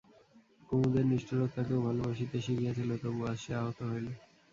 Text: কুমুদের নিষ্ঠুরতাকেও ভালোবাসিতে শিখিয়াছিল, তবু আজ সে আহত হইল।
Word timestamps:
কুমুদের 0.69 1.05
নিষ্ঠুরতাকেও 1.07 1.79
ভালোবাসিতে 1.81 2.37
শিখিয়াছিল, 2.45 2.89
তবু 3.01 3.21
আজ 3.25 3.37
সে 3.43 3.51
আহত 3.55 3.79
হইল। 3.91 4.07